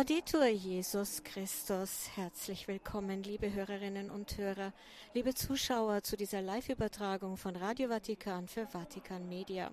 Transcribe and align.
Laudetur 0.00 0.46
Jesus 0.46 1.22
Christus. 1.24 2.08
Herzlich 2.16 2.66
willkommen, 2.68 3.22
liebe 3.22 3.52
Hörerinnen 3.52 4.10
und 4.10 4.38
Hörer, 4.38 4.72
liebe 5.12 5.34
Zuschauer 5.34 6.02
zu 6.02 6.16
dieser 6.16 6.40
Live-Übertragung 6.40 7.36
von 7.36 7.54
Radio 7.54 7.90
Vatikan 7.90 8.48
für 8.48 8.66
Vatikan 8.66 9.28
Media. 9.28 9.70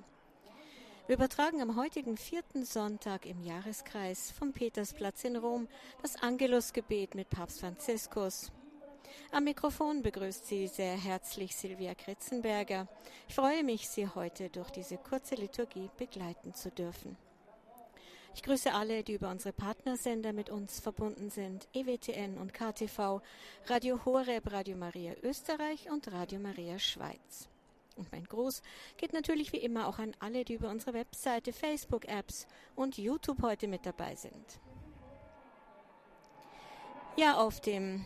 Wir 1.06 1.16
übertragen 1.16 1.62
am 1.62 1.78
heutigen 1.78 2.18
vierten 2.18 2.66
Sonntag 2.66 3.26
im 3.26 3.42
Jahreskreis 3.42 4.32
vom 4.32 4.52
Petersplatz 4.52 5.24
in 5.24 5.38
Rom 5.38 5.70
das 6.02 6.22
Angelusgebet 6.22 7.16
mit 7.16 7.30
Papst 7.30 7.62
Franziskus. 7.62 8.52
Am 9.32 9.46
Mikrofon 9.46 10.02
begrüßt 10.02 10.46
Sie 10.46 10.68
sehr 10.68 10.98
herzlich 10.98 11.56
Silvia 11.56 11.96
Kritzenberger. 11.96 12.90
Ich 13.30 13.36
freue 13.36 13.64
mich, 13.64 13.88
Sie 13.88 14.10
heute 14.10 14.50
durch 14.50 14.72
diese 14.72 14.98
kurze 14.98 15.36
Liturgie 15.36 15.90
begleiten 15.98 16.54
zu 16.54 16.70
dürfen. 16.70 17.16
Ich 18.38 18.44
grüße 18.44 18.72
alle, 18.72 19.04
die 19.04 19.14
über 19.14 19.32
unsere 19.32 19.52
Partnersender 19.52 20.32
mit 20.32 20.52
uns 20.52 20.80
verbunden 20.80 21.32
sind, 21.32 21.68
EWTN 21.74 22.38
und 22.38 22.54
KTV, 22.54 23.20
Radio 23.66 24.06
Horeb, 24.06 24.52
Radio 24.52 24.78
Maria 24.78 25.16
Österreich 25.24 25.90
und 25.90 26.12
Radio 26.12 26.40
Maria 26.40 26.78
Schweiz. 26.78 27.50
Und 27.96 28.12
mein 28.12 28.26
Gruß 28.26 28.62
geht 28.96 29.12
natürlich 29.12 29.54
wie 29.54 29.58
immer 29.58 29.88
auch 29.88 29.98
an 29.98 30.16
alle, 30.20 30.46
die 30.46 30.54
über 30.54 30.70
unsere 30.70 30.94
Webseite, 30.94 31.52
Facebook-Apps 31.52 32.46
und 32.76 33.00
YouTube 33.00 33.42
heute 33.42 33.68
mit 33.68 33.88
dabei 33.88 34.14
sind. 34.14 34.60
Ja, 37.16 37.38
auf 37.38 37.60
dem 37.60 38.06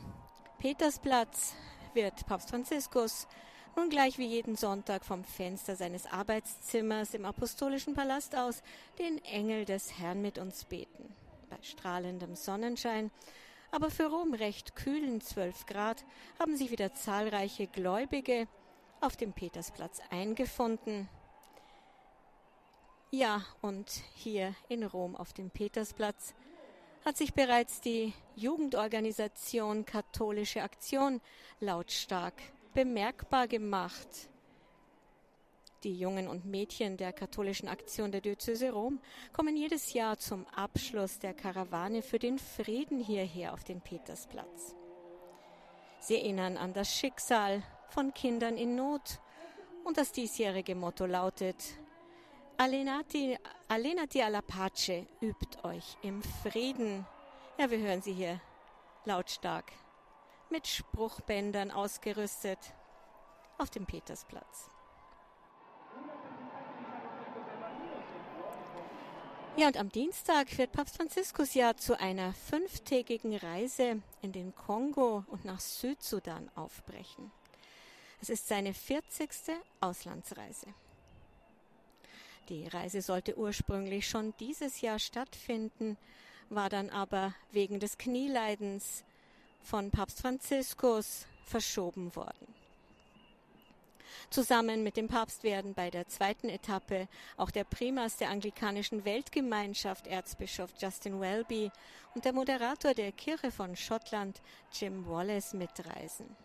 Petersplatz 0.59 1.55
wird 1.93 2.25
Papst 2.25 2.51
Franziskus 2.51 3.27
nun 3.75 3.89
gleich 3.89 4.17
wie 4.17 4.27
jeden 4.27 4.55
Sonntag 4.55 5.05
vom 5.05 5.23
Fenster 5.23 5.75
seines 5.75 6.05
Arbeitszimmers 6.05 7.13
im 7.13 7.25
apostolischen 7.25 7.93
Palast 7.93 8.35
aus 8.35 8.63
den 8.99 9.23
Engel 9.25 9.65
des 9.65 9.97
Herrn 9.99 10.21
mit 10.21 10.37
uns 10.37 10.65
beten. 10.65 11.15
Bei 11.49 11.57
strahlendem 11.61 12.35
Sonnenschein, 12.35 13.11
aber 13.71 13.89
für 13.89 14.07
Rom 14.07 14.33
recht 14.33 14.75
kühlen 14.75 15.21
zwölf 15.21 15.65
Grad 15.65 16.03
haben 16.39 16.57
sich 16.57 16.71
wieder 16.71 16.93
zahlreiche 16.93 17.67
Gläubige 17.67 18.47
auf 18.99 19.15
dem 19.15 19.33
Petersplatz 19.33 20.01
eingefunden. 20.09 21.09
Ja, 23.09 23.43
und 23.61 23.89
hier 24.15 24.55
in 24.69 24.83
Rom 24.83 25.15
auf 25.15 25.33
dem 25.33 25.49
Petersplatz 25.49 26.33
hat 27.03 27.17
sich 27.17 27.33
bereits 27.33 27.81
die 27.81 28.13
Jugendorganisation 28.35 29.85
Katholische 29.85 30.61
Aktion 30.61 31.19
lautstark 31.59 32.33
bemerkbar 32.73 33.47
gemacht. 33.47 34.29
Die 35.83 35.97
Jungen 35.97 36.27
und 36.27 36.45
Mädchen 36.45 36.95
der 36.95 37.11
katholischen 37.11 37.67
Aktion 37.67 38.11
der 38.11 38.21
Diözese 38.21 38.71
Rom 38.71 38.99
kommen 39.33 39.57
jedes 39.57 39.93
Jahr 39.93 40.19
zum 40.19 40.45
Abschluss 40.55 41.17
der 41.17 41.33
Karawane 41.33 42.03
für 42.03 42.19
den 42.19 42.37
Frieden 42.37 42.99
hierher 42.99 43.53
auf 43.53 43.63
den 43.63 43.81
Petersplatz. 43.81 44.75
Sie 45.99 46.15
erinnern 46.15 46.57
an 46.57 46.73
das 46.73 46.93
Schicksal 46.93 47.63
von 47.89 48.13
Kindern 48.13 48.57
in 48.57 48.75
Not 48.75 49.19
und 49.83 49.97
das 49.97 50.11
diesjährige 50.11 50.75
Motto 50.75 51.05
lautet 51.05 51.57
Allenati, 52.57 53.35
allenati 53.67 54.21
alla 54.21 54.41
pace, 54.41 55.07
übt 55.19 55.57
euch 55.63 55.97
im 56.03 56.21
Frieden. 56.21 57.07
Ja, 57.57 57.71
wir 57.71 57.79
hören 57.79 58.03
sie 58.03 58.13
hier 58.13 58.39
lautstark 59.05 59.71
mit 60.51 60.67
Spruchbändern 60.67 61.71
ausgerüstet 61.71 62.59
auf 63.57 63.69
dem 63.69 63.85
Petersplatz. 63.85 64.69
Ja, 69.57 69.67
und 69.67 69.77
am 69.77 69.89
Dienstag 69.89 70.57
wird 70.57 70.71
Papst 70.71 70.95
Franziskus 70.95 71.53
ja 71.53 71.75
zu 71.75 71.99
einer 71.99 72.33
fünftägigen 72.33 73.35
Reise 73.35 74.01
in 74.21 74.31
den 74.31 74.55
Kongo 74.55 75.25
und 75.27 75.43
nach 75.43 75.59
Südsudan 75.59 76.49
aufbrechen. 76.55 77.31
Es 78.21 78.29
ist 78.29 78.47
seine 78.47 78.73
40. 78.73 79.29
Auslandsreise. 79.81 80.67
Die 82.47 82.67
Reise 82.67 83.01
sollte 83.01 83.37
ursprünglich 83.37 84.07
schon 84.07 84.33
dieses 84.39 84.81
Jahr 84.81 84.99
stattfinden, 84.99 85.97
war 86.49 86.69
dann 86.69 86.89
aber 86.89 87.33
wegen 87.51 87.79
des 87.79 87.97
Knieleidens 87.97 89.03
von 89.63 89.91
Papst 89.91 90.21
Franziskus 90.21 91.25
verschoben 91.45 92.15
worden. 92.15 92.47
Zusammen 94.29 94.83
mit 94.83 94.95
dem 94.95 95.07
Papst 95.07 95.43
werden 95.43 95.73
bei 95.73 95.89
der 95.89 96.07
zweiten 96.07 96.47
Etappe 96.47 97.07
auch 97.35 97.51
der 97.51 97.65
Primas 97.65 98.17
der 98.17 98.29
anglikanischen 98.29 99.03
Weltgemeinschaft, 99.03 100.07
Erzbischof 100.07 100.71
Justin 100.79 101.19
Welby, 101.19 101.69
und 102.15 102.25
der 102.25 102.33
Moderator 102.33 102.93
der 102.93 103.11
Kirche 103.11 103.51
von 103.51 103.75
Schottland, 103.75 104.41
Jim 104.71 105.05
Wallace, 105.07 105.53
mitreisen. 105.53 106.35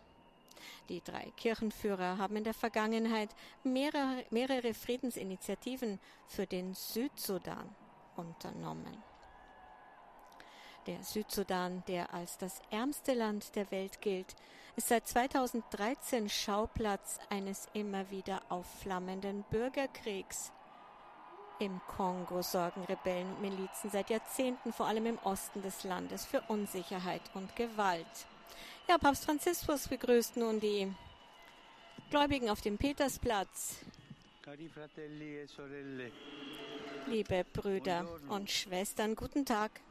Die 0.89 1.01
drei 1.01 1.31
Kirchenführer 1.37 2.17
haben 2.17 2.35
in 2.35 2.43
der 2.43 2.53
Vergangenheit 2.53 3.29
mehrere, 3.63 4.25
mehrere 4.31 4.73
Friedensinitiativen 4.73 5.99
für 6.27 6.45
den 6.45 6.73
Südsudan 6.73 7.73
unternommen. 8.15 9.03
Der 10.87 11.03
Südsudan, 11.03 11.83
der 11.89 12.13
als 12.13 12.37
das 12.37 12.61
ärmste 12.71 13.13
Land 13.13 13.55
der 13.57 13.69
Welt 13.71 13.99
gilt, 13.99 14.35
ist 14.77 14.87
seit 14.87 15.05
2013 15.05 16.29
Schauplatz 16.29 17.19
eines 17.29 17.67
immer 17.73 18.09
wieder 18.09 18.41
aufflammenden 18.47 19.43
Bürgerkriegs. 19.49 20.53
Im 21.59 21.81
Kongo 21.87 22.41
sorgen 22.41 22.85
Rebellen 22.85 23.27
und 23.33 23.41
Milizen 23.41 23.89
seit 23.89 24.09
Jahrzehnten 24.09 24.71
vor 24.71 24.85
allem 24.85 25.07
im 25.07 25.19
Osten 25.23 25.61
des 25.61 25.83
Landes 25.83 26.23
für 26.23 26.41
Unsicherheit 26.47 27.23
und 27.33 27.53
Gewalt. 27.57 28.05
Ja, 28.87 28.97
Papst 28.97 29.25
Franziskus 29.25 29.89
begrüßt 29.89 30.37
nun 30.37 30.61
die 30.61 30.89
Gläubigen 32.09 32.49
auf 32.49 32.61
dem 32.61 32.77
Petersplatz. 32.77 33.79
Liebe 37.07 37.45
Brüder 37.51 38.07
und 38.29 38.49
Schwestern, 38.49 39.15
guten 39.15 39.45
Tag. 39.45 39.81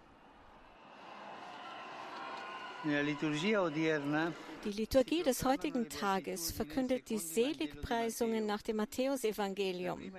Die 4.65 4.71
Liturgie 4.71 5.23
des 5.25 5.45
heutigen 5.45 5.89
Tages 5.89 6.53
verkündet 6.53 7.11
die 7.11 7.19
Seligpreisungen 7.19 8.47
nach 8.47 8.63
dem 8.63 8.77
Matthäusevangelium. 8.77 10.13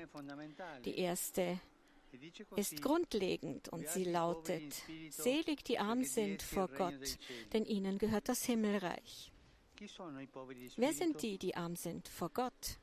Die 0.83 0.99
erste 0.99 1.59
ist 2.57 2.81
grundlegend 2.81 3.69
und 3.69 3.87
sie 3.87 4.03
lautet, 4.03 4.83
Selig 5.11 5.63
die 5.63 5.79
arm 5.79 6.03
sind 6.03 6.41
vor 6.41 6.67
Gott, 6.67 7.17
denn 7.53 7.63
ihnen 7.63 7.97
gehört 7.97 8.27
das 8.27 8.43
Himmelreich. 8.43 9.31
Wer 10.75 10.93
sind 10.93 11.21
die, 11.21 11.37
die 11.37 11.55
arm 11.55 11.75
sind 11.75 12.07
vor 12.09 12.29
Gott? 12.29 12.79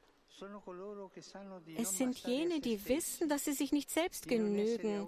Es 1.77 1.97
sind 1.97 2.19
jene, 2.19 2.61
die 2.61 2.89
wissen, 2.89 3.29
dass 3.29 3.45
sie 3.45 3.53
sich 3.53 3.73
nicht 3.73 3.91
selbst 3.91 4.27
genügen, 4.27 5.07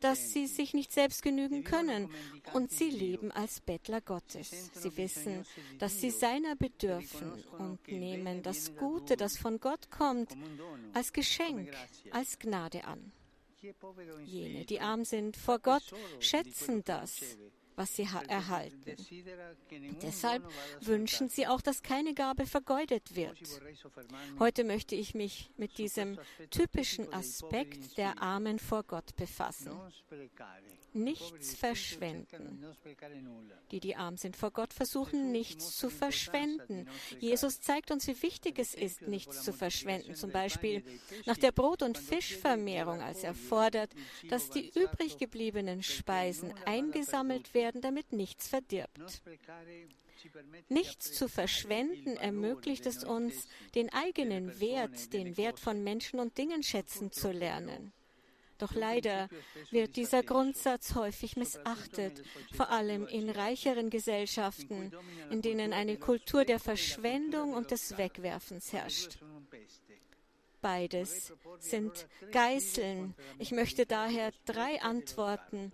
dass 0.00 0.32
sie 0.32 0.46
sich 0.46 0.74
nicht 0.74 0.92
selbst 0.92 1.22
genügen 1.22 1.64
können. 1.64 2.10
und 2.52 2.70
sie 2.70 2.90
leben 2.90 3.32
als 3.32 3.60
Bettler 3.60 4.00
Gottes. 4.00 4.70
Sie 4.74 4.96
wissen, 4.96 5.46
dass 5.78 6.00
sie 6.00 6.10
seiner 6.10 6.56
bedürfen 6.56 7.32
und 7.58 7.86
nehmen 7.88 8.42
das 8.42 8.74
Gute, 8.76 9.16
das 9.16 9.36
von 9.38 9.58
Gott 9.60 9.90
kommt, 9.90 10.36
als 10.92 11.12
Geschenk, 11.12 11.72
als 12.10 12.38
Gnade 12.38 12.84
an. 12.84 13.12
Jene, 14.24 14.64
die 14.64 14.80
arm 14.80 15.04
sind 15.04 15.36
vor 15.36 15.58
Gott, 15.58 15.82
schätzen 16.20 16.84
das 16.84 17.20
was 17.78 17.94
sie 17.94 18.08
erhalten. 18.28 18.96
Deshalb 20.02 20.42
wünschen 20.80 21.28
sie 21.28 21.46
auch, 21.46 21.60
dass 21.60 21.82
keine 21.82 22.12
Gabe 22.12 22.44
vergeudet 22.44 23.14
wird. 23.14 23.38
Heute 24.38 24.64
möchte 24.64 24.96
ich 24.96 25.14
mich 25.14 25.50
mit 25.56 25.78
diesem 25.78 26.18
typischen 26.50 27.12
Aspekt 27.12 27.96
der 27.96 28.20
Armen 28.20 28.58
vor 28.58 28.82
Gott 28.82 29.14
befassen. 29.16 29.72
Nichts 30.94 31.54
verschwenden. 31.54 32.64
Die, 33.70 33.78
die 33.78 33.94
arm 33.94 34.16
sind 34.16 34.36
vor 34.36 34.50
Gott, 34.50 34.72
versuchen 34.72 35.30
nichts 35.30 35.76
zu 35.76 35.90
verschwenden. 35.90 36.88
Jesus 37.20 37.60
zeigt 37.60 37.90
uns, 37.90 38.06
wie 38.08 38.20
wichtig 38.22 38.58
es 38.58 38.74
ist, 38.74 39.02
nichts 39.02 39.44
zu 39.44 39.52
verschwenden. 39.52 40.14
Zum 40.14 40.30
Beispiel 40.30 40.82
nach 41.26 41.36
der 41.36 41.52
Brot- 41.52 41.82
und 41.82 41.98
Fischvermehrung, 41.98 43.02
als 43.02 43.22
er 43.22 43.34
fordert, 43.34 43.92
dass 44.28 44.50
die 44.50 44.72
übrig 44.74 45.18
gebliebenen 45.18 45.82
Speisen 45.82 46.54
eingesammelt 46.64 47.52
werden 47.54 47.67
werden, 47.68 47.82
damit 47.82 48.12
nichts 48.12 48.48
verdirbt. 48.48 49.22
Nichts 50.68 51.12
zu 51.12 51.28
verschwenden 51.28 52.16
ermöglicht 52.16 52.86
es 52.86 53.04
uns, 53.04 53.46
den 53.74 53.92
eigenen 53.92 54.58
Wert, 54.58 55.12
den 55.12 55.36
Wert 55.36 55.60
von 55.60 55.84
Menschen 55.84 56.18
und 56.18 56.38
Dingen 56.38 56.62
schätzen 56.62 57.12
zu 57.12 57.30
lernen. 57.30 57.92
Doch 58.56 58.74
leider 58.74 59.28
wird 59.70 59.94
dieser 59.94 60.24
Grundsatz 60.24 60.96
häufig 60.96 61.36
missachtet, 61.36 62.24
vor 62.52 62.70
allem 62.70 63.06
in 63.06 63.30
reicheren 63.30 63.88
Gesellschaften, 63.90 64.90
in 65.30 65.42
denen 65.42 65.72
eine 65.72 65.96
Kultur 65.96 66.44
der 66.44 66.58
Verschwendung 66.58 67.52
und 67.52 67.70
des 67.70 67.96
Wegwerfens 67.96 68.72
herrscht. 68.72 69.18
Beides 70.60 71.32
sind 71.60 72.08
Geißeln. 72.32 73.14
Ich 73.38 73.52
möchte 73.52 73.86
daher 73.86 74.32
drei 74.44 74.82
Antworten 74.82 75.70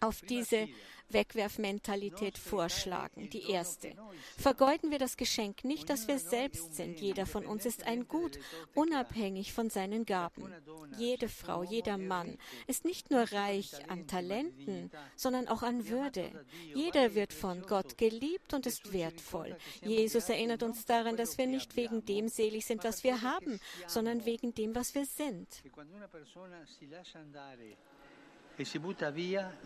auf 0.00 0.22
diese 0.22 0.68
Wegwerfmentalität 1.12 2.38
vorschlagen. 2.38 3.30
Die 3.30 3.50
erste. 3.50 3.92
Vergeuden 4.36 4.90
wir 4.90 4.98
das 4.98 5.16
Geschenk 5.16 5.64
nicht, 5.64 5.90
dass 5.90 6.08
wir 6.08 6.18
selbst 6.18 6.74
sind. 6.74 7.00
Jeder 7.00 7.26
von 7.26 7.46
uns 7.46 7.66
ist 7.66 7.86
ein 7.86 8.08
Gut, 8.08 8.38
unabhängig 8.74 9.52
von 9.52 9.70
seinen 9.70 10.04
Gaben. 10.06 10.52
Jede 10.96 11.28
Frau, 11.28 11.62
jeder 11.62 11.98
Mann 11.98 12.38
ist 12.66 12.84
nicht 12.84 13.10
nur 13.10 13.22
reich 13.32 13.88
an 13.88 14.06
Talenten, 14.06 14.90
sondern 15.16 15.48
auch 15.48 15.62
an 15.62 15.88
Würde. 15.88 16.30
Jeder 16.74 17.14
wird 17.14 17.32
von 17.32 17.62
Gott 17.62 17.98
geliebt 17.98 18.54
und 18.54 18.66
ist 18.66 18.92
wertvoll. 18.92 19.56
Jesus 19.82 20.28
erinnert 20.28 20.62
uns 20.62 20.84
daran, 20.84 21.16
dass 21.16 21.38
wir 21.38 21.46
nicht 21.46 21.76
wegen 21.76 22.04
dem 22.04 22.28
selig 22.28 22.66
sind, 22.66 22.84
was 22.84 23.04
wir 23.04 23.22
haben, 23.22 23.60
sondern 23.86 24.24
wegen 24.24 24.54
dem, 24.54 24.74
was 24.74 24.94
wir 24.94 25.06
sind. 25.06 25.48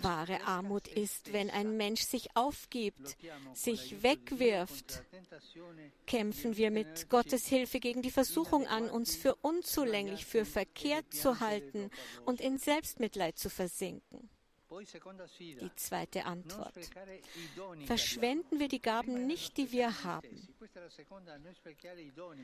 Wahre 0.02 0.42
Armut 0.44 0.88
ist, 0.88 1.32
wenn 1.32 1.50
ein 1.50 1.76
Mensch 1.76 2.02
sich 2.02 2.36
aufgibt, 2.36 3.16
sich 3.52 4.02
wegwirft. 4.02 5.02
Kämpfen 6.06 6.56
wir 6.56 6.70
mit 6.70 7.08
Gottes 7.08 7.46
Hilfe 7.46 7.80
gegen 7.80 8.02
die 8.02 8.10
Versuchung 8.10 8.66
an, 8.66 8.90
uns 8.90 9.16
für 9.16 9.34
unzulänglich, 9.36 10.26
für 10.26 10.44
verkehrt 10.44 11.12
zu 11.12 11.40
halten 11.40 11.90
und 12.24 12.40
in 12.40 12.58
Selbstmitleid 12.58 13.38
zu 13.38 13.50
versinken. 13.50 14.30
Die 15.40 15.74
zweite 15.76 16.24
Antwort. 16.24 16.74
Verschwenden 17.84 18.58
wir 18.58 18.68
die 18.68 18.80
Gaben 18.82 19.26
nicht, 19.26 19.56
die 19.56 19.70
wir 19.70 20.02
haben. 20.02 20.48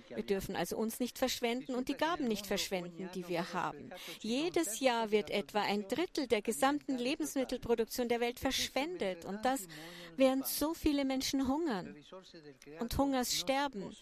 Wir 0.08 0.22
dürfen 0.22 0.56
also 0.56 0.76
uns 0.76 1.00
nicht 1.00 1.19
verschwenden 1.19 1.75
und 1.75 1.88
die 1.88 1.96
Gaben 1.96 2.26
nicht 2.28 2.46
verschwenden, 2.46 3.10
die 3.14 3.28
wir 3.28 3.52
haben. 3.52 3.90
Jedes 4.20 4.81
Jahr 4.81 5.10
wird 5.10 5.31
etwa 5.31 5.62
ein 5.62 5.87
Drittel 5.88 6.26
der 6.26 6.42
gesamten 6.42 6.96
Lebensmittelproduktion 6.96 8.08
der 8.08 8.20
Welt 8.20 8.40
verschwendet 8.40 9.25
und 9.25 9.44
das 9.44 9.66
während 10.16 10.46
so 10.46 10.75
viele 10.75 11.04
Menschen 11.04 11.48
hungern 11.48 11.94
und 12.78 12.96
Hungers 12.96 13.34
sterben. 13.34 13.96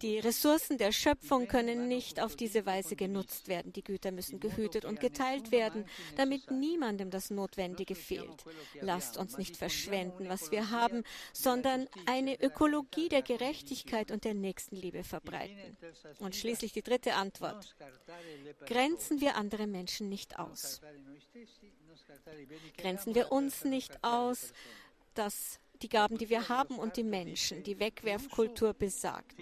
Die 0.00 0.18
Ressourcen 0.18 0.78
der 0.78 0.92
Schöpfung 0.92 1.48
können 1.48 1.88
nicht 1.88 2.20
auf 2.20 2.36
diese 2.36 2.66
Weise 2.66 2.96
genutzt 2.96 3.48
werden. 3.48 3.72
Die 3.72 3.84
Güter 3.84 4.12
müssen 4.12 4.40
gehütet 4.40 4.84
und 4.84 5.00
geteilt 5.00 5.50
werden, 5.50 5.84
damit 6.16 6.50
niemandem 6.50 7.10
das 7.10 7.30
Notwendige 7.30 7.94
fehlt. 7.94 8.44
Lasst 8.80 9.16
uns 9.16 9.38
nicht 9.38 9.56
verschwenden, 9.56 10.28
was 10.28 10.50
wir 10.50 10.70
haben, 10.70 11.04
sondern 11.32 11.88
eine 12.06 12.40
Ökologie 12.40 13.08
der 13.08 13.22
Gerechtigkeit 13.22 13.71
und 14.10 14.24
der 14.24 14.34
Nächstenliebe 14.34 15.04
verbreiten. 15.04 15.76
Und 16.18 16.36
schließlich 16.36 16.72
die 16.72 16.82
dritte 16.82 17.14
Antwort. 17.14 17.74
Grenzen 18.66 19.20
wir 19.20 19.36
andere 19.36 19.66
Menschen 19.66 20.08
nicht 20.08 20.38
aus. 20.38 20.80
Grenzen 22.76 23.14
wir 23.14 23.32
uns 23.32 23.64
nicht 23.64 24.02
aus, 24.02 24.52
dass 25.14 25.58
die 25.82 25.88
Gaben, 25.88 26.18
die 26.18 26.30
wir 26.30 26.48
haben 26.48 26.78
und 26.78 26.96
die 26.96 27.02
Menschen, 27.04 27.62
die 27.62 27.78
Wegwerfkultur 27.78 28.72
besagt. 28.74 29.34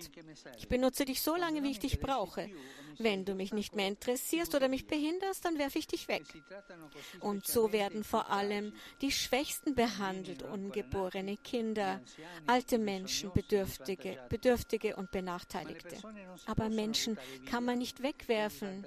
Ich 0.59 0.69
benutze 0.69 1.05
dich 1.05 1.21
so 1.23 1.37
lange, 1.37 1.63
wie 1.63 1.71
ich 1.71 1.79
dich 1.79 2.01
brauche. 2.01 2.49
Wenn 2.99 3.25
du 3.25 3.35
mich 3.35 3.53
nicht 3.53 3.77
mehr 3.77 3.89
interessierst 3.89 4.55
oder 4.55 4.69
mich 4.69 4.87
behinderst, 4.87 5.45
dann 5.45 5.59
werfe 5.59 5.79
ich 5.79 5.87
dich 5.87 6.09
weg. 6.09 6.25
Und 7.21 7.47
so 7.47 7.73
werden 7.73 8.05
vor 8.05 8.31
allem 8.31 8.73
die 9.01 9.13
Schwächsten 9.13 9.75
behandelt, 9.75 10.43
ungeborene 10.43 11.37
Kinder, 11.37 12.01
alte 12.47 12.79
Menschen, 12.79 13.33
Bedürftige, 13.33 14.19
Bedürftige 14.29 14.97
und 14.97 15.11
Benachteiligte. 15.11 15.97
Aber 16.47 16.69
Menschen 16.69 17.19
kann 17.47 17.65
man 17.65 17.79
nicht 17.79 18.03
wegwerfen. 18.03 18.85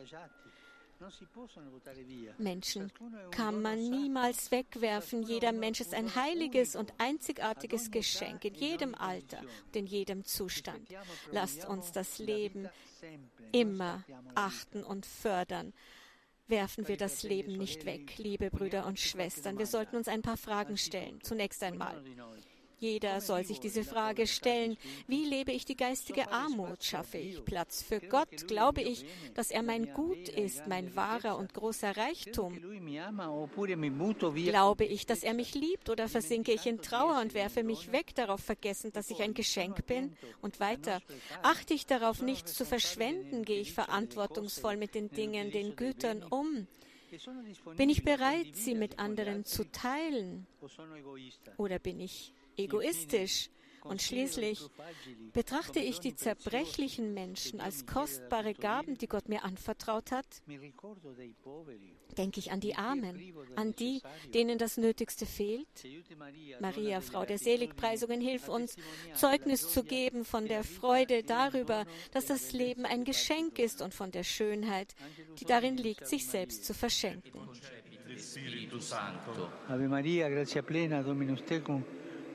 Menschen 2.38 2.92
kann 3.32 3.62
man 3.62 3.90
niemals 3.90 4.52
wegwerfen. 4.52 5.24
Jeder 5.24 5.52
Mensch 5.52 5.82
ist 5.82 5.94
ein 5.94 6.16
heiliges 6.16 6.76
und 6.76 6.94
einzigartiges 6.98 7.92
Geschenk 7.92 8.46
in 8.46 8.56
jedem 8.56 8.96
Alter 8.96 9.42
und 9.66 9.76
in 9.76 9.86
jedem 9.86 10.26
Zustand. 10.26 10.88
Lasst 11.32 11.66
uns 11.66 11.92
das 11.92 12.20
Leben 12.20 12.70
immer 13.52 14.04
achten 14.36 14.84
und 14.84 15.06
fördern. 15.06 15.74
Werfen 16.48 16.88
wir 16.88 16.98
das 16.98 17.24
Leben 17.24 17.58
nicht 17.58 17.86
weg, 17.86 18.18
liebe 18.18 18.50
Brüder 18.52 18.86
und 18.86 19.00
Schwestern. 19.00 19.58
Wir 19.58 19.66
sollten 19.66 19.96
uns 19.96 20.08
ein 20.08 20.22
paar 20.22 20.38
Fragen 20.38 20.78
stellen. 20.78 21.22
Zunächst 21.22 21.64
einmal. 21.64 22.04
Jeder 22.84 23.22
soll 23.22 23.46
sich 23.46 23.62
diese 23.62 23.86
Frage 23.86 24.28
stellen, 24.28 24.76
wie 25.08 25.24
lebe 25.24 25.54
ich 25.54 25.64
die 25.64 25.78
geistige 25.78 26.30
Armut? 26.34 26.84
Schaffe 26.84 27.18
ich 27.18 27.46
Platz 27.46 27.82
für 27.82 28.02
Gott? 28.02 28.46
Glaube 28.46 28.82
ich, 28.82 29.06
dass 29.36 29.52
er 29.52 29.64
mein 29.64 29.94
Gut 29.94 30.28
ist, 30.28 30.68
mein 30.68 30.94
wahrer 30.94 31.38
und 31.38 31.54
großer 31.54 31.96
Reichtum? 31.96 32.60
Glaube 34.36 34.84
ich, 34.84 35.06
dass 35.06 35.24
er 35.24 35.34
mich 35.34 35.56
liebt 35.56 35.90
oder 35.90 36.10
versinke 36.10 36.52
ich 36.52 36.66
in 36.66 36.82
Trauer 36.82 37.22
und 37.22 37.34
werfe 37.34 37.64
mich 37.64 37.94
weg, 37.94 38.16
darauf 38.16 38.42
vergessend, 38.42 38.98
dass 38.98 39.10
ich 39.10 39.22
ein 39.22 39.34
Geschenk 39.34 39.86
bin? 39.86 40.18
Und 40.42 40.60
weiter, 40.60 41.02
achte 41.42 41.74
ich 41.74 41.86
darauf, 41.86 42.22
nichts 42.22 42.54
zu 42.54 42.66
verschwenden? 42.66 43.46
Gehe 43.46 43.62
ich 43.62 43.72
verantwortungsvoll 43.72 44.76
mit 44.76 44.94
den 44.94 45.10
Dingen, 45.10 45.52
den 45.52 45.78
Gütern 45.78 46.22
um? 46.22 46.68
Bin 47.78 47.90
ich 47.90 48.04
bereit, 48.04 48.58
sie 48.58 48.76
mit 48.76 49.00
anderen 49.00 49.46
zu 49.46 49.72
teilen? 49.72 50.48
Oder 51.58 51.80
bin 51.80 52.02
ich 52.02 52.34
egoistisch. 52.58 53.50
Und 53.84 54.02
schließlich 54.02 54.62
betrachte 55.34 55.80
ich 55.80 56.00
die 56.00 56.16
zerbrechlichen 56.16 57.14
Menschen 57.14 57.60
als 57.60 57.86
kostbare 57.86 58.54
Gaben, 58.54 58.98
die 58.98 59.08
Gott 59.08 59.28
mir 59.28 59.44
anvertraut 59.44 60.12
hat. 60.12 60.26
Denke 62.18 62.40
ich 62.40 62.52
an 62.52 62.60
die 62.60 62.76
Armen, 62.76 63.34
an 63.56 63.76
die, 63.76 64.02
denen 64.34 64.58
das 64.58 64.78
Nötigste 64.78 65.26
fehlt. 65.26 65.68
Maria, 66.62 67.02
Frau 67.02 67.26
der 67.26 67.38
Seligpreisungen, 67.38 68.22
hilf 68.22 68.48
uns, 68.48 68.78
Zeugnis 69.16 69.70
zu 69.70 69.84
geben 69.84 70.24
von 70.24 70.48
der 70.48 70.64
Freude 70.64 71.24
darüber, 71.24 71.86
dass 72.12 72.28
das 72.28 72.54
Leben 72.54 72.86
ein 72.86 73.04
Geschenk 73.04 73.60
ist 73.60 73.82
und 73.82 73.94
von 73.94 74.12
der 74.12 74.24
Schönheit, 74.24 74.96
die 75.40 75.46
darin 75.46 75.78
liegt, 75.78 76.08
sich 76.08 76.26
selbst 76.28 76.64
zu 76.64 76.74
verschenken. 76.74 77.34
Ave 79.68 79.88
Maria, 79.90 80.30
gratia 80.30 80.62
plena, 80.62 81.02
Dominus 81.02 81.44
tecum, 81.44 81.84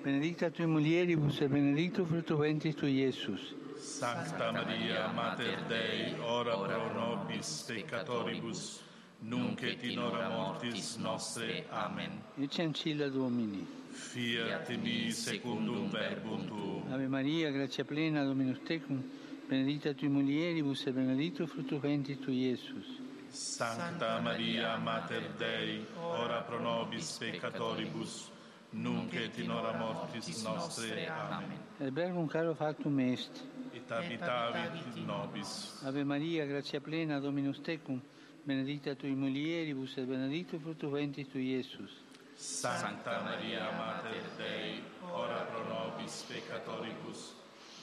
benedicta 0.03 0.51
tui 0.51 0.67
mulieribus 0.67 1.41
e 1.41 1.49
benedictus 1.49 2.07
fructus 2.07 2.39
ventris 2.39 2.75
tui, 2.75 2.93
Iesus. 2.93 3.55
Sancta 3.77 4.53
Maria, 4.53 5.09
Mater 5.09 5.63
Dei, 5.67 6.15
ora 6.21 6.57
pro 6.57 6.93
nobis 6.93 7.65
peccatoribus, 7.67 8.81
nunc 9.21 9.63
et 9.63 9.83
in 9.85 9.99
hora 9.99 10.29
mortis 10.29 10.97
nostre. 10.97 11.65
Amen. 11.71 12.23
Ecce 12.37 12.63
ancilla 12.63 13.09
Domini. 13.09 13.67
Fiat 13.91 14.69
mi 14.77 15.11
secundum 15.11 15.89
verbum 15.91 16.47
tuum. 16.47 16.93
Ave 16.93 17.07
Maria, 17.09 17.51
gratia 17.51 17.85
plena, 17.85 18.25
Dominus 18.25 18.61
tecum, 18.65 19.03
benedicta 19.47 19.93
tui 19.95 20.09
mulieribus 20.09 20.87
e 20.87 20.93
benedictus 20.93 21.51
fructus 21.51 21.81
ventris 21.81 22.19
tui, 22.19 22.47
Iesus. 22.47 23.01
Sancta 23.31 24.21
Maria, 24.21 24.77
Mater 24.77 25.31
Dei, 25.37 25.85
ora 26.01 26.41
pro 26.43 26.61
nobis 26.61 27.17
peccatoribus, 27.19 28.31
nunc 28.73 29.15
et 29.15 29.39
in 29.39 29.51
hora 29.51 29.73
mortis 29.79 30.43
nostre. 30.43 31.09
Amen. 31.09 31.59
Albergum 31.81 32.29
caro 32.29 32.55
factum 32.55 32.99
est. 33.01 33.45
Et 33.75 33.91
habitavit 33.91 34.97
in 34.97 35.07
nobis. 35.07 35.81
Ave 35.85 36.05
Maria, 36.05 36.47
gratia 36.47 36.81
plena, 36.81 37.21
Dominus 37.21 37.61
tecum, 37.61 38.01
benedicta 38.45 38.95
tui 38.95 39.15
mulieribus 39.15 39.97
et 39.97 40.07
benedictus 40.07 40.61
fructus 40.61 40.91
ventris 40.91 41.29
tui, 41.29 41.55
Iesus. 41.55 42.03
Sancta 42.35 43.23
Maria, 43.23 43.71
Mater 43.73 44.23
Dei, 44.37 44.83
ora 45.13 45.45
pro 45.45 45.65
nobis 45.65 46.25
peccatoribus, 46.29 47.35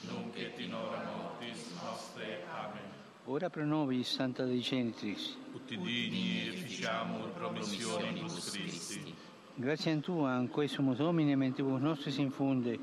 nunc 0.08 0.36
et 0.36 0.58
in 0.60 0.72
hora 0.74 1.02
mortis 1.04 1.72
nostre. 1.82 2.44
Amen. 2.52 2.94
Ora 3.28 3.50
pro 3.50 3.64
nobis, 3.64 4.08
Santa 4.08 4.44
Dei 4.44 4.60
Genitrix. 4.60 5.36
Ut 5.52 5.68
digni 5.68 6.46
efficiamur 6.46 7.30
promissionibus 7.30 8.50
Christi. 8.50 9.15
Grazie 9.58 9.92
a 9.92 10.00
Tua, 10.00 10.32
anque 10.32 10.68
sumus 10.68 10.98
Domine, 10.98 11.34
mentibus 11.34 11.80
nostris 11.80 12.18
infunde, 12.18 12.78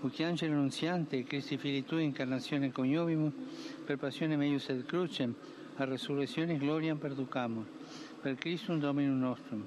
ut 0.00 0.20
angelo 0.20 0.54
annunziante, 0.54 1.22
Christi 1.22 1.56
Fili 1.56 1.84
Tui, 1.84 2.02
incarnazione 2.02 2.72
coniovimus, 2.72 3.32
per 3.84 3.98
passione 3.98 4.36
meius 4.36 4.68
et 4.68 4.84
crucem, 4.84 5.32
a 5.76 5.84
resurrezione 5.84 6.56
gloriam 6.56 6.98
perducamur. 6.98 7.64
Per 8.20 8.34
Christum 8.34 8.80
Dominum 8.80 9.20
nostrum. 9.20 9.64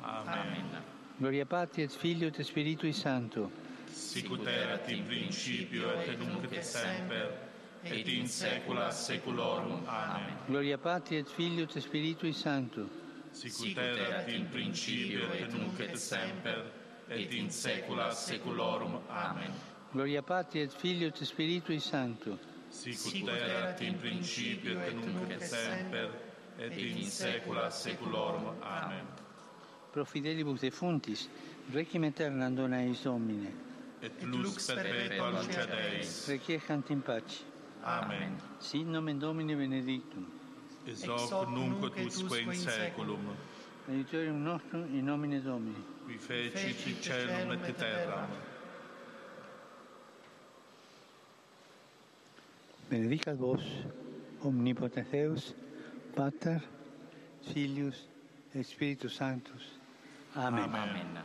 Amen. 0.00 0.82
Gloria 1.18 1.46
Patri 1.46 1.82
et 1.82 1.92
Filio 1.92 2.26
et 2.26 2.40
Spiritui 2.40 2.92
Sancto. 2.92 3.48
Sicut 3.86 4.44
erat 4.44 4.90
in 4.90 5.04
principio 5.04 5.88
et 6.00 6.18
nunc 6.18 6.50
et 6.50 6.64
semper, 6.64 7.30
et 7.84 8.08
in 8.08 8.26
saecula 8.26 8.90
saeculorum. 8.90 9.86
Amen. 9.86 10.36
Gloria 10.46 10.78
Patri 10.78 11.18
et 11.18 11.28
Filio 11.28 11.62
et 11.62 11.78
Spiritui 11.78 12.32
Sancto. 12.32 13.01
Sicut 13.32 13.78
erat 13.78 14.28
in 14.28 14.46
principio 14.50 15.32
et 15.32 15.52
nunc 15.52 15.80
et 15.80 15.96
semper, 15.96 16.70
et 17.08 17.32
in 17.32 17.50
saecula 17.50 18.12
saeculorum. 18.12 19.00
Amen. 19.08 19.52
Gloria 19.92 20.22
Patri 20.22 20.60
et 20.60 20.72
Filio 20.72 21.08
et 21.08 21.24
Spiritui 21.24 21.80
Sancto. 21.80 22.38
Sicut 22.68 23.28
erat 23.28 23.80
in 23.80 23.98
principio 23.98 24.80
et 24.80 24.94
nunc 24.94 25.30
et 25.30 25.42
semper, 25.42 26.08
et 26.58 26.76
in 26.76 27.04
saecula 27.04 27.70
saeculorum. 27.70 28.54
Amen. 28.62 29.22
pro 29.92 30.04
fidelibus 30.04 30.60
defuntis, 30.60 31.28
requiem 31.70 32.04
aeternam 32.04 32.54
dona 32.54 32.80
eis 32.80 33.02
Domine. 33.02 33.52
Et 34.00 34.22
lux 34.22 34.66
perpetua 34.66 35.30
luce 35.30 35.66
Deis. 35.66 36.28
Requiescant 36.28 36.90
in 36.90 37.02
pace. 37.02 37.44
Amen. 37.84 38.40
Sit 38.58 38.86
nomen 38.86 39.18
Domini 39.18 39.54
benedictum. 39.54 40.26
Ex 40.86 41.04
hoc 41.06 41.48
nunc 41.50 41.96
et 41.96 42.06
usque 42.06 42.40
in 42.42 42.54
saeculum, 42.54 43.36
Aiutorium 43.88 44.42
nostrum 44.42 44.84
in 44.92 45.02
nomine 45.04 45.40
Domini. 45.40 45.76
qui 46.06 46.18
fecit 46.18 47.02
celum 47.02 47.52
et 47.52 47.72
terram. 47.72 48.28
Benedicat 52.90 53.34
vos, 53.34 53.62
omnipotens 54.44 55.06
Deus, 55.10 55.54
Pater, 56.14 56.60
Filius, 57.52 58.08
et 58.54 58.62
Spiritus 58.62 59.14
Sanctus. 59.14 59.78
Amen. 60.36 60.64
Amen. 60.64 61.22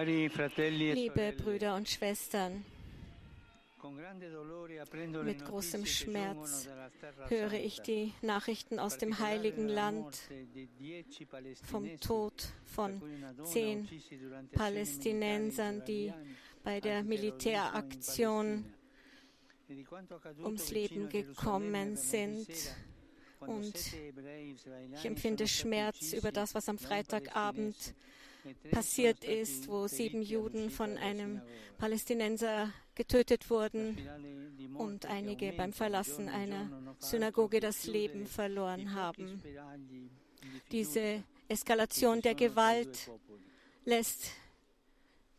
Liebe 0.00 0.48
sorelle, 0.56 1.32
Brüder 1.32 1.76
und 1.76 1.86
Schwestern, 1.86 2.64
mit 5.22 5.44
großem 5.44 5.84
Schmerz 5.84 6.68
höre 7.28 7.52
ich 7.52 7.82
die 7.82 8.14
Nachrichten 8.22 8.78
aus 8.78 8.96
dem 8.96 9.18
heiligen 9.18 9.68
Land 9.68 10.18
vom 11.64 12.00
Tod 12.00 12.32
von 12.64 13.02
zehn 13.44 13.86
Palästinensern, 14.52 15.84
die 15.84 16.12
bei 16.64 16.80
der 16.80 17.02
Militäraktion. 17.02 18.64
E 19.68 19.84
ums 20.42 20.70
Leben 20.70 21.08
gekommen 21.08 21.96
sind. 21.96 22.48
Und 23.40 23.74
Ich 24.94 25.04
empfinde 25.04 25.48
Schmerz 25.48 26.12
über 26.12 26.30
das, 26.32 26.54
was 26.54 26.68
am 26.68 26.78
Freitagabend 26.78 27.76
e 27.76 27.82
tre 27.90 27.94
passiert 28.70 29.24
ist, 29.24 29.68
wo 29.68 29.86
sieben 29.86 30.22
Juden 30.22 30.70
von 30.70 30.96
einem. 30.98 31.40
Palästinenser 31.82 32.72
getötet 32.94 33.50
wurden 33.50 33.98
und 34.76 35.04
einige 35.06 35.52
beim 35.52 35.72
Verlassen 35.72 36.28
einer 36.28 36.70
Synagoge 37.00 37.58
das 37.58 37.86
Leben 37.86 38.28
verloren 38.28 38.94
haben. 38.94 39.42
Diese 40.70 41.24
Eskalation 41.48 42.22
der 42.22 42.36
Gewalt 42.36 43.10
lässt 43.84 44.30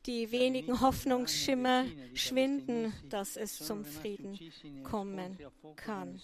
die 0.05 0.33
wenigen 0.33 0.81
Hoffnungsschimmer 0.81 1.85
schwinden, 2.13 2.91
dass 3.07 3.37
es 3.37 3.57
zum 3.57 3.85
Frieden 3.85 4.37
kommen 4.83 5.37
kann. 5.77 6.19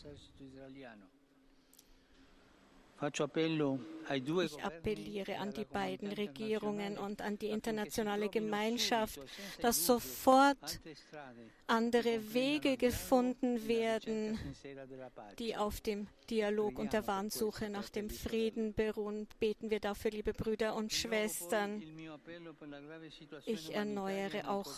Faccio 2.97 3.23
appello 3.23 3.79
Ich 4.11 4.63
appelliere 4.63 5.37
an 5.37 5.53
die 5.53 5.65
beiden 5.65 6.11
Regierungen 6.11 6.97
und 6.97 7.21
an 7.21 7.37
die 7.37 7.49
internationale 7.49 8.29
Gemeinschaft, 8.29 9.19
dass 9.61 9.85
sofort 9.85 10.79
andere 11.67 12.33
Wege 12.33 12.77
gefunden 12.77 13.67
werden, 13.67 14.39
die 15.37 15.55
auf 15.55 15.81
dem 15.81 16.07
Dialog 16.29 16.79
und 16.79 16.93
der 16.93 17.05
Wahnsuche 17.07 17.69
nach 17.69 17.89
dem 17.89 18.09
Frieden 18.09 18.73
beruhen. 18.73 19.27
Beten 19.39 19.69
wir 19.69 19.79
dafür, 19.79 20.11
liebe 20.11 20.33
Brüder 20.33 20.75
und 20.75 20.91
Schwestern. 20.91 21.83
Ich 23.45 23.73
erneuere 23.73 24.49
auch 24.49 24.71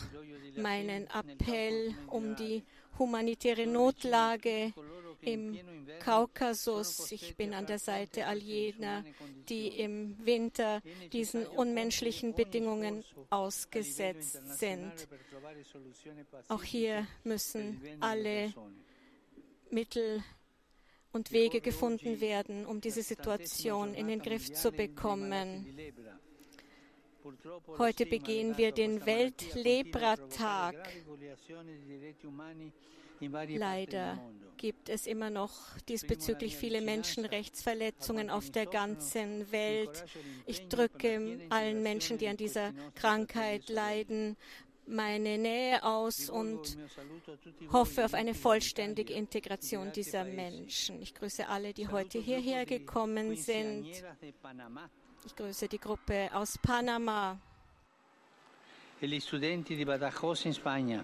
meinen 0.58 1.08
Appell 1.08 1.96
um 2.08 2.36
die 2.36 2.64
humanitäre 3.00 3.68
Notlage 3.68 4.74
im 5.22 5.60
Kaukasus. 6.00 7.12
Ich 7.12 7.36
bin 7.36 7.54
an 7.54 7.66
der 7.66 7.80
Seite 7.80 8.26
all 8.26 8.38
jener, 8.38 9.04
die 9.50 9.68
im 9.68 10.18
Winter 10.26 10.82
diesen 11.12 11.46
unmenschlichen 11.46 12.34
Bedingungen 12.34 13.04
ausgesetzt 13.30 14.60
sind. 14.60 15.08
Auch 16.48 16.64
hier 16.64 17.08
müssen 17.24 17.82
alle 18.00 18.54
Mittel 19.70 20.24
und 21.14 21.32
Wege 21.32 21.62
gefunden 21.62 22.22
werden, 22.22 22.66
um 22.66 22.82
diese 22.82 23.04
Situation 23.04 23.94
in 23.94 24.08
den 24.08 24.22
Griff 24.22 24.54
zu 24.54 24.72
bekommen. 24.72 25.66
Heute 27.78 28.06
begehen 28.06 28.58
wir 28.58 28.72
den 28.72 29.06
Weltlebra-Tag. 29.06 30.76
Leider 33.22 34.20
gibt 34.58 34.90
es 34.90 35.08
immer 35.08 35.32
noch 35.32 35.52
diesbezüglich 35.90 36.56
viele 36.56 36.82
Menschenrechtsverletzungen 36.82 38.30
auf 38.30 38.52
der 38.52 38.68
ganzen 38.68 39.52
Welt. 39.52 40.06
Ich 40.46 40.68
drücke 40.68 41.40
allen 41.50 41.82
Menschen, 41.82 42.20
die 42.20 42.28
an 42.28 42.38
dieser 42.38 42.72
Krankheit 42.94 43.70
leiden, 43.70 44.38
meine 44.86 45.38
Nähe 45.38 45.84
aus 45.84 46.30
und 46.30 46.78
hoffe 47.72 48.06
auf 48.06 48.14
eine 48.14 48.36
vollständige 48.36 49.14
Integration 49.14 49.92
dieser 49.94 50.26
Menschen. 50.26 51.02
Ich 51.02 51.16
grüße 51.16 51.48
alle, 51.48 51.74
die 51.74 51.88
heute 51.88 52.20
hierher 52.20 52.66
gekommen 52.66 53.36
sind. 53.38 53.88
Ich 55.26 55.36
grüße 55.36 55.68
die 55.68 55.80
Gruppe 55.80 56.30
aus 56.34 56.58
Panama 56.58 57.40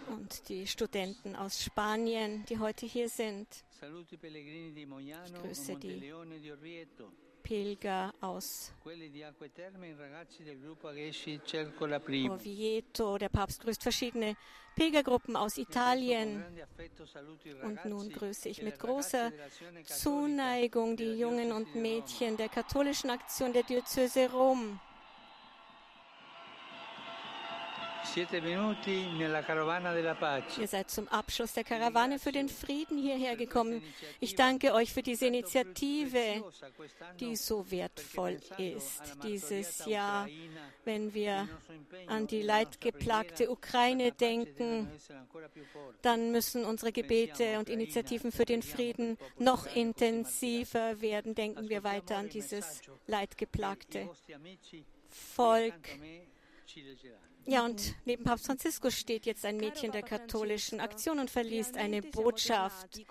und 0.07 0.49
die 0.49 0.67
Studenten 0.67 1.35
aus 1.35 1.63
Spanien, 1.63 2.45
die 2.45 2.59
heute 2.59 2.85
hier 2.85 3.09
sind. 3.09 3.47
Saluto 3.69 4.13
i 4.13 4.17
pellegrini 4.17 4.71
di 4.71 4.85
Mogliano, 4.85 5.41
grüße 5.41 5.75
die 5.77 6.13
Pilger 7.41 8.13
aus. 8.21 8.73
Orvieto. 12.29 13.17
Der 13.17 13.29
Papst 13.29 13.61
grüßt 13.61 13.81
verschiedene 13.81 14.35
Pilgergruppen 14.75 15.35
aus 15.35 15.57
Italien. 15.57 16.43
Und 17.63 17.85
nun 17.85 18.09
grüße 18.09 18.49
ich 18.49 18.61
mit 18.61 18.77
großer 18.77 19.31
Zuneigung 19.85 20.97
die 20.97 21.17
Jungen 21.17 21.51
und 21.51 21.73
Mädchen 21.73 22.37
der 22.37 22.49
katholischen 22.49 23.09
Aktion 23.09 23.53
der 23.53 23.63
Diözese 23.63 24.29
Rom. 24.31 24.79
Ihr 30.59 30.67
seid 30.67 30.89
zum 30.89 31.07
Abschluss 31.07 31.53
der 31.53 31.63
Karawane 31.63 32.19
für 32.19 32.31
den 32.31 32.49
Frieden 32.49 32.97
hierher 32.97 33.35
gekommen. 33.35 33.81
Ich 34.19 34.35
danke 34.35 34.73
euch 34.73 34.93
für 34.93 35.01
diese 35.01 35.27
Initiative, 35.27 36.43
die 37.19 37.35
so 37.35 37.69
wertvoll 37.69 38.39
ist 38.57 39.01
dieses 39.23 39.85
Jahr, 39.85 40.27
wenn 40.85 41.13
wir 41.13 41.47
an 42.07 42.27
die 42.27 42.41
leidgeplagte 42.41 43.49
Ukraine 43.49 44.11
denken. 44.11 44.89
Dann 46.01 46.31
müssen 46.31 46.65
unsere 46.65 46.91
Gebete 46.91 47.59
und 47.59 47.69
Initiativen 47.69 48.31
für 48.31 48.45
den 48.45 48.61
Frieden 48.61 49.17
noch 49.37 49.65
intensiver 49.75 51.01
werden. 51.01 51.35
Denken 51.35 51.69
wir 51.69 51.83
weiter 51.83 52.17
an 52.17 52.29
dieses 52.29 52.81
leidgeplagte 53.05 54.09
Volk. 55.09 55.73
Ja, 57.45 57.63
und 57.63 57.95
neben 58.05 58.25
Papst 58.25 58.45
Franziskus 58.45 58.93
steht 58.93 59.25
jetzt 59.25 59.45
ein 59.45 59.55
Mädchen 59.55 59.93
der 59.93 60.03
katholischen 60.03 60.81
Aktion 60.81 61.19
und 61.19 61.29
verliest 61.29 61.77
eine 61.77 62.01
Botschaft. 62.01 63.01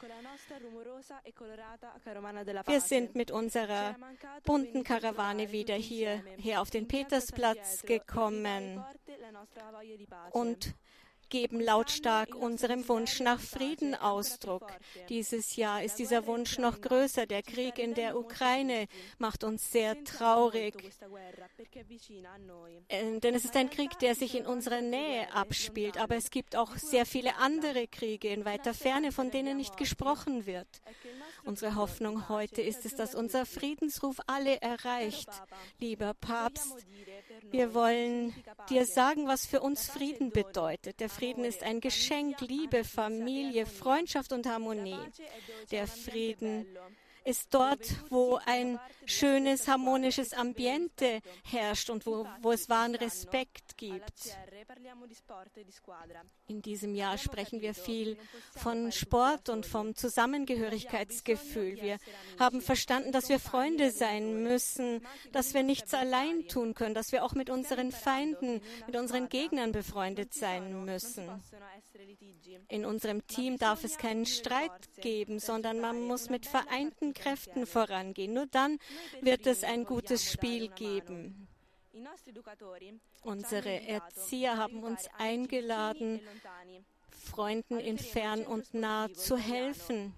Wir 2.67 2.81
sind 2.81 3.15
mit 3.15 3.31
unserer 3.31 3.97
bunten 4.45 4.85
Karawane 4.85 5.53
wieder 5.53 5.75
hierher 5.75 6.61
auf 6.61 6.69
den 6.69 6.87
Petersplatz 6.87 7.83
gekommen 7.83 8.85
und 10.33 10.75
geben 11.29 11.61
lautstark 11.61 12.35
unserem 12.35 12.89
Wunsch 12.89 13.21
nach 13.21 13.41
Frieden 13.41 13.95
Ausdruck. 13.95 14.67
Dieses 15.09 15.57
Jahr 15.57 15.83
ist 15.83 15.99
dieser 15.99 16.27
Wunsch 16.27 16.59
noch 16.59 16.81
größer. 16.81 17.27
Der 17.27 17.43
Krieg 17.43 17.79
in 17.79 17.95
der 17.95 18.19
Ukraine 18.19 18.87
macht 19.19 19.45
uns 19.45 19.71
sehr 19.71 20.03
traurig. 20.05 20.75
Äh, 22.89 23.21
Denn 23.21 23.35
es 23.35 23.45
ist 23.45 23.57
ein 23.57 23.71
Krieg, 23.71 23.99
der 23.99 24.15
sich 24.15 24.35
in 24.35 24.47
unserer 24.47 24.81
Nähe 24.81 25.33
abspielt. 25.33 25.99
Aber 25.99 26.17
es 26.17 26.31
gibt 26.31 26.57
auch 26.57 26.77
sehr 26.77 27.07
viele 27.07 27.37
andere 27.37 27.87
Kriege 27.89 28.29
in 28.29 28.45
weiter 28.45 28.75
Ferne, 28.75 29.13
von 29.13 29.31
denen 29.31 29.57
nicht 29.57 29.77
gesprochen 29.77 30.47
wird. 30.47 30.69
Unsere 31.45 31.77
Hoffnung 31.77 32.29
heute 32.29 32.61
ist 32.61 32.85
es, 32.85 32.95
dass 32.95 33.15
unser 33.15 33.47
Friedensruf 33.47 34.17
alle 34.27 34.61
erreicht. 34.61 35.29
Lieber 35.79 36.15
Papst, 36.15 36.87
wir 37.51 37.73
wollen 37.75 38.35
dir 38.69 38.85
sagen, 38.85 39.29
was 39.29 39.47
für 39.47 39.61
uns 39.61 39.89
Frieden 39.89 40.31
bedeutet. 40.31 40.99
Der 41.01 41.09
Frieden 41.17 41.45
ist 41.45 41.63
ein 41.63 41.81
Geschenk, 41.81 42.43
Liebe, 42.43 42.85
Familie, 42.85 43.65
Freundschaft 43.65 44.33
und 44.33 44.47
Harmonie. 44.47 44.99
Der 45.71 45.87
Frieden 45.87 46.67
ist 47.25 47.55
dort, 47.55 47.81
wo 48.11 48.39
ein 48.45 48.79
schönes, 49.07 49.69
harmonisches 49.69 50.33
Ambiente 50.33 51.21
herrscht 51.45 51.91
und 51.91 52.07
wo, 52.07 52.27
wo 52.43 52.53
es 52.53 52.69
wahren 52.69 52.95
Respekt 52.95 53.77
gibt. 53.77 54.37
In 56.49 56.63
diesem 56.63 56.95
Jahr 56.95 57.19
sprechen 57.19 57.61
wir 57.61 57.75
viel 57.75 58.19
von 58.55 58.93
Sport 58.93 59.49
und 59.49 59.67
vom 59.67 59.95
Zusammengehörigkeitsgefühl. 59.95 61.81
Wir 61.81 61.99
haben 62.39 62.61
verstanden, 62.61 63.13
dass 63.13 63.29
wir 63.29 63.39
Freunde 63.39 63.91
sein 63.91 64.43
müssen, 64.43 65.07
dass 65.33 65.55
wir 65.55 65.63
nichts 65.63 65.95
allein 65.95 66.47
tun 66.49 66.75
können, 66.75 66.95
dass 66.95 67.13
wir 67.13 67.25
auch 67.25 67.35
mit 67.35 67.51
unseren 67.51 67.93
Feinden, 67.93 68.61
mit 68.87 68.97
unseren 68.97 69.29
Gegnern 69.29 69.73
befreundet 69.73 70.35
sein 70.35 70.85
müssen. 70.85 71.29
In 72.69 72.85
unserem 72.85 73.27
Team 73.27 73.59
darf 73.59 73.85
es 73.85 73.99
keinen 73.99 74.27
Streit 74.27 74.71
geben, 75.01 75.39
sondern 75.39 75.81
man 75.81 76.01
muss 76.03 76.31
mit 76.31 76.47
vereinten 76.47 77.15
Kräften 77.15 77.67
vorangehen. 77.67 78.33
Nur 78.33 78.47
dann 78.47 78.79
wird 79.21 79.47
es 79.47 79.65
ein 79.65 79.85
gutes 79.85 80.31
Spiel 80.31 80.69
geben. 80.69 81.49
Unsere 83.23 83.87
Erzieher 83.87 84.57
haben 84.57 84.83
uns 84.83 85.09
eingeladen, 85.19 86.21
Freunden 87.11 87.81
in 87.81 87.99
fern 87.99 88.45
und 88.47 88.75
nah 88.75 89.13
zu 89.13 89.37
helfen. 89.37 90.15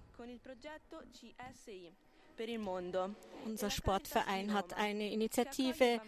Unser 3.45 3.69
Sportverein 3.69 4.53
hat 4.53 4.73
eine 4.73 5.11
Initiative 5.11 6.01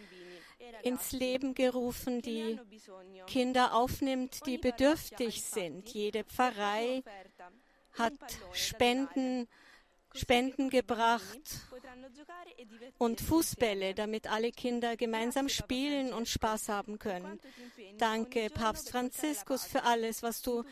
ins 0.82 1.12
Leben 1.12 1.54
gerufen, 1.54 2.22
die 2.22 2.58
Kinder 3.26 3.74
aufnimmt, 3.74 4.46
die 4.46 4.58
bedürftig 4.58 5.42
sind. 5.42 5.88
Jede 5.90 6.24
Pfarrei 6.24 7.02
hat 7.94 8.14
Spenden, 8.52 9.48
Spenden 10.14 10.70
gebracht 10.70 11.40
und 12.98 13.20
Fußbälle, 13.20 13.94
damit 13.94 14.26
alle 14.26 14.52
Kinder 14.52 14.96
gemeinsam 14.96 15.48
spielen 15.48 16.12
und 16.12 16.28
Spaß 16.28 16.68
haben 16.68 16.98
können. 16.98 17.40
Danke, 17.98 18.50
Papst 18.50 18.90
Franziskus, 18.90 19.64
für 19.64 19.84
alles, 19.84 20.22
was 20.22 20.42
du 20.42 20.64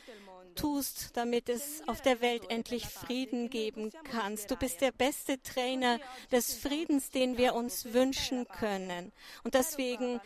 tust, 0.54 1.16
damit 1.16 1.48
es 1.48 1.86
auf 1.88 2.00
der 2.02 2.20
Welt 2.20 2.50
endlich 2.50 2.86
Frieden 2.86 3.50
geben 3.50 3.92
kann. 4.04 4.38
Du 4.48 4.56
bist 4.56 4.80
der 4.80 4.92
beste 4.92 5.40
Trainer 5.42 6.00
des 6.30 6.54
Friedens, 6.54 7.10
den 7.10 7.38
wir 7.38 7.54
uns 7.54 7.92
wünschen 7.92 8.46
können. 8.48 9.12
Und 9.44 9.54
deswegen 9.54 10.20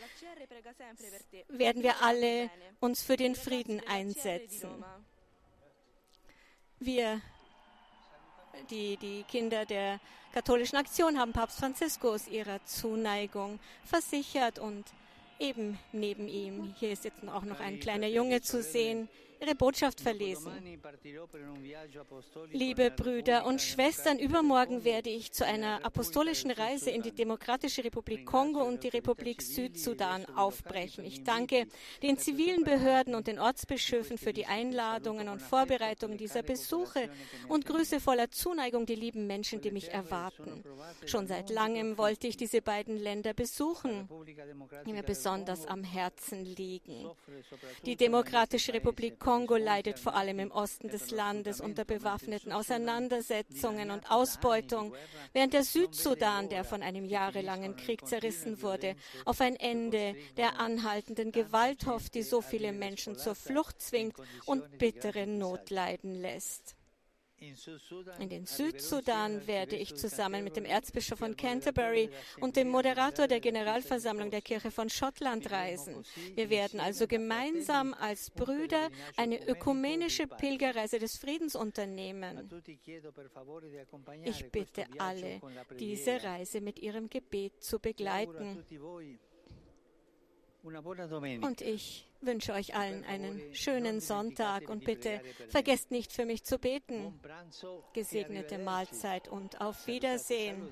werden 1.47 1.83
wir 1.83 2.01
alle 2.01 2.49
uns 2.79 3.01
für 3.01 3.17
den 3.17 3.35
Frieden 3.35 3.81
einsetzen. 3.87 4.83
Wir, 6.79 7.21
die, 8.69 8.97
die 8.97 9.23
Kinder 9.23 9.65
der 9.65 9.99
katholischen 10.33 10.77
Aktion, 10.77 11.19
haben 11.19 11.33
Papst 11.33 11.59
Franziskus 11.59 12.27
ihrer 12.27 12.63
Zuneigung 12.65 13.59
versichert 13.83 14.59
und 14.59 14.85
eben 15.39 15.79
neben 15.91 16.27
ihm, 16.27 16.73
hier 16.79 16.91
ist 16.91 17.03
jetzt 17.05 17.17
auch 17.27 17.43
noch 17.43 17.59
ein 17.59 17.79
kleiner 17.79 18.07
Junge 18.07 18.41
zu 18.41 18.61
sehen, 18.61 19.09
ihre 19.41 19.55
Botschaft 19.55 20.01
verlesen. 20.01 20.51
Liebe 22.51 22.91
Brüder 22.91 23.45
und 23.45 23.61
Schwestern, 23.61 24.19
übermorgen 24.19 24.83
werde 24.83 25.09
ich 25.09 25.31
zu 25.31 25.45
einer 25.45 25.85
apostolischen 25.85 26.51
Reise 26.51 26.89
in 26.91 27.01
die 27.01 27.11
Demokratische 27.11 27.83
Republik 27.83 28.25
Kongo 28.25 28.63
und 28.63 28.83
die 28.83 28.89
Republik 28.89 29.41
Südsudan 29.41 30.25
aufbrechen. 30.35 31.05
Ich 31.05 31.23
danke 31.23 31.67
den 32.01 32.17
zivilen 32.17 32.63
Behörden 32.63 33.15
und 33.15 33.27
den 33.27 33.39
Ortsbischöfen 33.39 34.17
für 34.17 34.33
die 34.33 34.45
Einladungen 34.45 35.29
und 35.29 35.41
Vorbereitungen 35.41 36.17
dieser 36.17 36.43
Besuche 36.43 37.09
und 37.47 37.65
grüße 37.65 37.99
voller 37.99 38.31
Zuneigung 38.31 38.85
die 38.85 38.95
lieben 38.95 39.27
Menschen, 39.27 39.61
die 39.61 39.71
mich 39.71 39.91
erwarten. 39.91 40.63
Schon 41.05 41.27
seit 41.27 41.49
langem 41.49 41.97
wollte 41.97 42.27
ich 42.27 42.37
diese 42.37 42.61
beiden 42.61 42.97
Länder 42.97 43.33
besuchen, 43.33 44.09
die 44.85 44.93
mir 44.93 45.03
besonders 45.03 45.65
am 45.65 45.83
Herzen 45.83 46.45
liegen. 46.45 47.09
Die 47.85 47.95
Demokratische 47.95 48.73
Republik 48.73 49.19
Kongo 49.25 49.55
leidet 49.55 49.97
vor 49.97 50.13
allem 50.13 50.37
im 50.37 50.51
Osten 50.51 50.87
des 50.87 51.09
Landes 51.09 51.59
unter 51.59 51.83
bewaffneten 51.83 52.51
Auseinandersetzungen 52.51 53.89
und 53.89 54.11
Ausbeutung, 54.11 54.93
während 55.33 55.53
der 55.53 55.63
Südsudan, 55.63 56.47
der 56.47 56.63
von 56.63 56.83
einem 56.83 57.05
jahrelangen 57.05 57.75
Krieg 57.75 58.05
zerrissen 58.05 58.61
wurde, 58.61 58.95
auf 59.25 59.41
ein 59.41 59.55
Ende 59.55 60.15
der 60.37 60.59
anhaltenden 60.59 61.31
Gewalt 61.31 61.87
hofft, 61.87 62.13
die 62.13 62.21
so 62.21 62.41
viele 62.41 62.71
Menschen 62.71 63.17
zur 63.17 63.33
Flucht 63.33 63.81
zwingt 63.81 64.15
und 64.45 64.77
bittere 64.77 65.25
Not 65.25 65.71
leiden 65.71 66.13
lässt. 66.13 66.75
In 67.39 68.29
den 68.29 68.45
Südsudan 68.45 69.45
werde 69.45 69.75
ich 69.75 69.95
zusammen 69.95 70.43
mit 70.43 70.55
dem 70.55 70.63
Erzbischof 70.63 71.19
von 71.19 71.35
Canterbury 71.35 72.09
und 72.39 72.55
dem 72.55 72.69
Moderator 72.69 73.27
der 73.27 73.41
Generalversammlung 73.41 74.31
der 74.31 74.41
Kirche 74.41 74.71
von 74.71 74.89
Schottland 74.89 75.51
reisen. 75.51 76.03
Wir 76.33 76.49
werden 76.49 76.79
also 76.79 77.07
gemeinsam 77.07 77.93
als 77.93 78.31
Brüder 78.31 78.89
eine 79.17 79.45
ökumenische 79.47 80.27
Pilgerreise 80.27 80.97
des 80.97 81.17
Friedens 81.17 81.55
unternehmen. 81.55 82.49
Ich 84.23 84.49
bitte 84.51 84.85
alle, 84.97 85.41
diese 85.77 86.23
Reise 86.23 86.61
mit 86.61 86.79
ihrem 86.79 87.09
Gebet 87.09 87.61
zu 87.61 87.79
begleiten. 87.79 88.63
Und 91.41 91.61
ich 91.61 92.07
wünsche 92.21 92.53
euch 92.53 92.75
allen 92.75 93.05
einen 93.05 93.53
schönen 93.53 93.99
Sonntag 94.01 94.67
und 94.67 94.83
bitte 94.83 95.21
vergesst 95.49 95.91
nicht 95.91 96.11
für 96.11 96.25
mich 96.25 96.43
zu 96.43 96.57
beten. 96.57 97.19
Gesegnete 97.93 98.57
Mahlzeit 98.57 99.27
und 99.27 99.61
auf 99.61 99.85
Wiedersehen. 99.85 100.67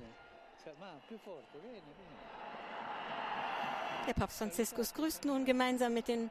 Der 4.06 4.14
Papst 4.14 4.38
Franziskus 4.38 4.92
grüßt 4.94 5.24
nun 5.24 5.44
gemeinsam 5.44 5.94
mit 5.94 6.08
den 6.08 6.28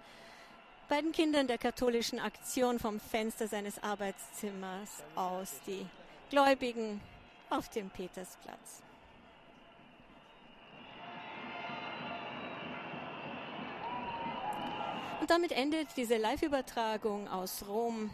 beiden 0.89 1.11
Kindern 1.11 1.47
der 1.47 1.57
katholischen 1.57 2.19
Aktion 2.19 2.79
vom 2.79 2.99
Fenster 2.99 3.47
seines 3.47 3.81
Arbeitszimmers 3.81 5.03
aus 5.15 5.61
die 5.65 5.85
Gläubigen 6.29 6.99
auf 7.49 7.69
dem 7.69 7.89
Petersplatz. 7.89 8.83
Und 15.23 15.29
damit 15.29 15.53
endet 15.53 15.87
diese 15.95 16.17
Live-Übertragung 16.17 17.29
aus 17.29 17.63
Rom. 17.65 18.09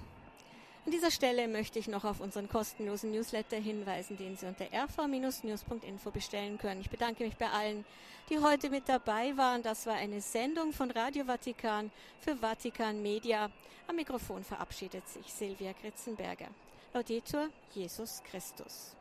An 0.86 0.92
dieser 0.92 1.10
Stelle 1.10 1.48
möchte 1.48 1.80
ich 1.80 1.88
noch 1.88 2.04
auf 2.04 2.20
unseren 2.20 2.48
kostenlosen 2.48 3.10
Newsletter 3.10 3.58
hinweisen, 3.58 4.16
den 4.16 4.38
Sie 4.38 4.46
unter 4.46 4.66
rv-news.info 4.72 6.12
bestellen 6.12 6.60
können. 6.60 6.82
Ich 6.82 6.92
bedanke 6.92 7.24
mich 7.24 7.36
bei 7.36 7.50
allen, 7.50 7.84
die 8.30 8.38
heute 8.38 8.70
mit 8.70 8.88
dabei 8.88 9.36
waren. 9.36 9.64
Das 9.64 9.88
war 9.88 9.96
eine 9.96 10.22
Sendung 10.22 10.72
von 10.72 10.92
Radio 10.92 11.26
Vatikan 11.26 11.90
für 12.20 12.36
Vatikan 12.36 13.02
Media. 13.02 13.50
Am 13.88 13.96
Mikrofon 13.96 14.44
verabschiedet 14.44 15.10
sich 15.10 15.34
Silvia 15.34 15.74
Kritzenberger. 15.74 16.50
Laudetur 16.94 17.50
Jesus 17.74 18.22
Christus. 18.30 18.99